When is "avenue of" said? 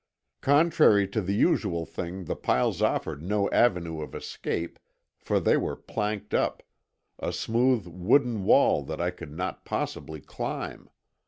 3.51-4.15